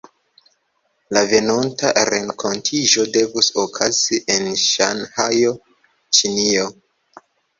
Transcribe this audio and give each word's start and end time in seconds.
La 1.17 1.21
venonta 1.33 1.91
renkontiĝo 2.09 3.05
devus 3.19 3.51
okazi 3.65 4.19
en 4.37 4.49
Ŝanhajo, 4.63 5.53
Ĉinio. 6.21 6.65